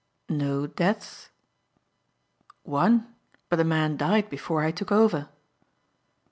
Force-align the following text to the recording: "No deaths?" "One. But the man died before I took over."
"No 0.29 0.65
deaths?" 0.65 1.29
"One. 2.63 3.13
But 3.49 3.57
the 3.57 3.63
man 3.63 3.97
died 3.97 4.31
before 4.31 4.63
I 4.63 4.71
took 4.71 4.91
over." 4.91 5.29